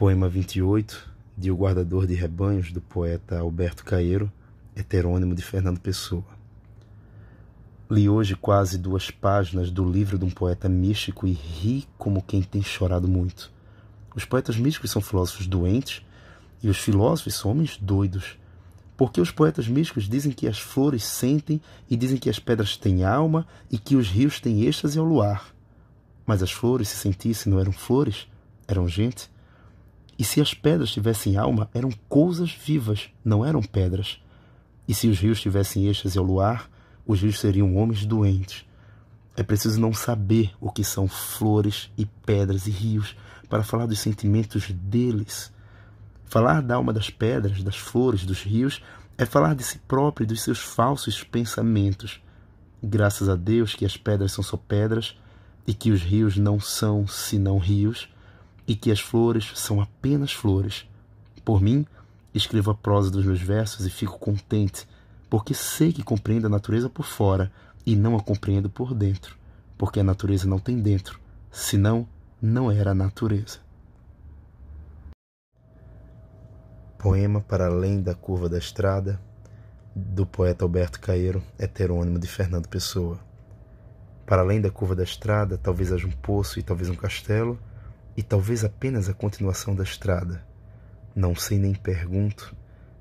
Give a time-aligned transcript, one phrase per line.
[0.00, 4.32] Poema 28, de O Guardador de Rebanhos, do poeta Alberto Caeiro,
[4.74, 6.24] heterônimo de Fernando Pessoa.
[7.90, 12.42] Li hoje quase duas páginas do livro de um poeta místico e ri como quem
[12.42, 13.52] tem chorado muito.
[14.16, 16.00] Os poetas místicos são filósofos doentes
[16.62, 18.38] e os filósofos são homens doidos.
[18.96, 21.60] Porque os poetas místicos dizem que as flores sentem
[21.90, 25.54] e dizem que as pedras têm alma e que os rios têm êxtase ao luar.
[26.24, 28.26] Mas as flores, se sentissem, não eram flores,
[28.66, 29.28] eram gente.
[30.20, 34.22] E se as pedras tivessem alma, eram coisas vivas, não eram pedras.
[34.86, 36.70] E se os rios tivessem êxtase ao luar,
[37.06, 38.66] os rios seriam homens doentes.
[39.34, 43.16] É preciso não saber o que são flores e pedras e rios
[43.48, 45.50] para falar dos sentimentos deles.
[46.26, 48.82] Falar da alma das pedras, das flores, dos rios
[49.16, 52.20] é falar de si próprio e dos seus falsos pensamentos.
[52.82, 55.18] Graças a Deus que as pedras são só pedras
[55.66, 58.06] e que os rios não são senão rios
[58.66, 60.88] e que as flores são apenas flores.
[61.44, 61.86] Por mim,
[62.34, 64.86] escrevo a prosa dos meus versos e fico contente
[65.30, 67.52] porque sei que compreendo a natureza por fora
[67.86, 69.36] e não a compreendo por dentro,
[69.78, 71.20] porque a natureza não tem dentro,
[71.52, 72.06] senão
[72.42, 73.60] não era a natureza.
[76.98, 79.20] Poema para além da curva da estrada,
[79.94, 83.18] do poeta Alberto Caeiro, heterônimo de Fernando Pessoa.
[84.26, 87.58] Para além da curva da estrada, talvez haja um poço e talvez um castelo,
[88.20, 90.44] e talvez apenas a continuação da estrada.
[91.16, 92.54] Não sei nem pergunto,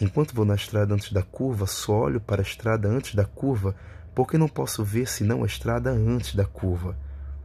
[0.00, 3.74] Enquanto vou na estrada antes da curva, só olho para a estrada antes da curva,
[4.14, 6.96] porque não posso ver senão a estrada antes da curva.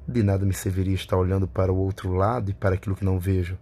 [0.08, 3.20] De nada me serviria estar olhando para o outro lado e para aquilo que não
[3.20, 3.58] vejo.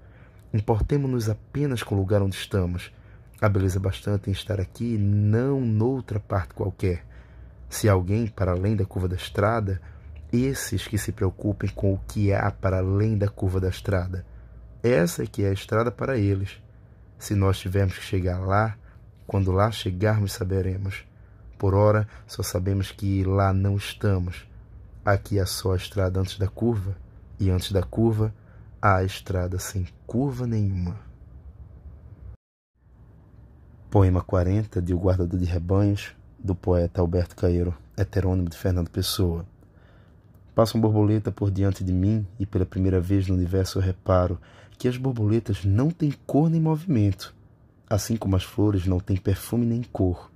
[0.54, 2.94] Importemo-nos apenas com o lugar onde estamos.
[3.42, 7.04] Há beleza bastante em estar aqui, não noutra parte qualquer.
[7.68, 9.82] Se alguém para além da curva da estrada,
[10.34, 14.26] esses que se preocupem com o que há para além da curva da estrada.
[14.82, 16.60] Essa é que é a estrada para eles.
[17.20, 18.76] Se nós tivermos que chegar lá,
[19.28, 21.06] quando lá chegarmos, saberemos.
[21.58, 24.48] Por ora, só sabemos que lá não estamos.
[25.06, 26.98] Aqui há só a estrada antes da curva,
[27.40, 28.34] e antes da curva
[28.82, 30.98] há a estrada sem curva nenhuma.
[33.90, 39.46] Poema 40 de O Guardador de Rebanhos, do poeta Alberto Caeiro, heterônimo de Fernando Pessoa.
[40.56, 44.40] Passa uma borboleta por diante de mim e pela primeira vez no universo eu reparo
[44.78, 47.34] que as borboletas não têm cor nem movimento
[47.94, 50.32] Assim como as flores não têm perfume nem cor.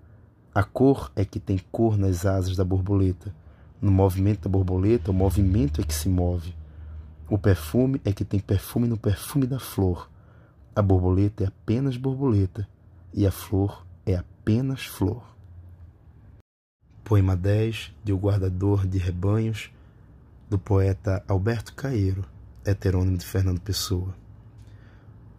[0.54, 3.34] A cor é que tem cor nas asas da borboleta.
[3.82, 6.54] No movimento da borboleta, o movimento é que se move.
[7.28, 10.08] O perfume é que tem perfume no perfume da flor.
[10.76, 12.68] A borboleta é apenas borboleta
[13.12, 15.24] e a flor é apenas flor.
[17.04, 19.72] Poema 10 de O Guardador de Rebanhos,
[20.50, 22.24] do poeta Alberto Caeiro,
[22.66, 24.16] heterônimo de Fernando Pessoa.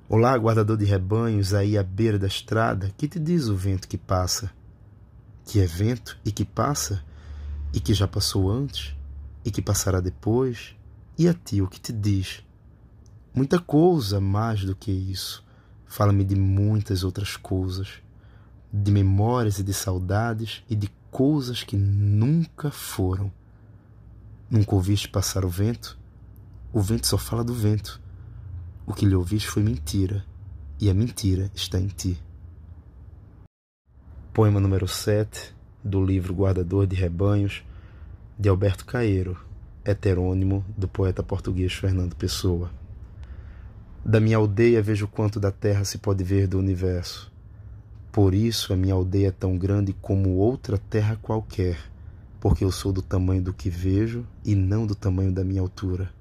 [0.06, 3.96] Olá, guardador de rebanhos aí à beira da estrada, que te diz o vento que
[3.96, 4.50] passa?
[5.46, 7.02] Que é vento e que passa,
[7.72, 8.94] e que já passou antes,
[9.42, 10.76] e que passará depois?
[11.16, 12.44] E a ti o que te diz?
[13.32, 15.42] Muita coisa mais do que isso.
[15.86, 18.02] Fala-me de muitas outras coisas,
[18.70, 23.32] de memórias e de saudades e de coisas que nunca foram.
[24.50, 25.98] Nunca ouviste passar o vento?
[26.72, 28.00] O vento só fala do vento
[28.88, 30.24] o que lhe ouviste foi mentira,
[30.80, 32.18] e a mentira está em ti.
[34.32, 35.54] Poema número 7
[35.84, 37.62] do livro Guardador de Rebanhos,
[38.38, 39.38] de Alberto Caeiro,
[39.84, 42.70] heterônimo do poeta português Fernando Pessoa.
[44.02, 47.30] Da minha aldeia vejo quanto da terra se pode ver do universo.
[48.10, 51.78] Por isso a minha aldeia é tão grande como outra terra qualquer,
[52.40, 56.12] porque eu sou do tamanho do que vejo e não do tamanho da minha altura.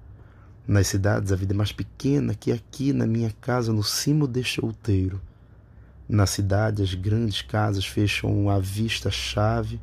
[0.68, 4.64] Nas cidades a vida é mais pequena que aqui na minha casa no cimo deste
[4.64, 5.22] outeiro.
[6.10, 9.80] Na cidade as grandes casas fecham a vista chave,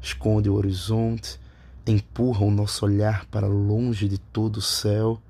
[0.00, 1.38] escondem o horizonte,
[1.86, 5.20] empurram o nosso olhar para longe de todo o céu,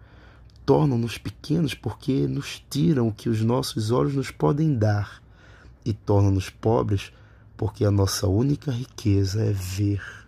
[0.64, 5.22] tornam-nos pequenos porque nos tiram o que os nossos olhos nos podem dar
[5.84, 7.12] e tornam-nos pobres
[7.56, 10.23] porque a nossa única riqueza é ver.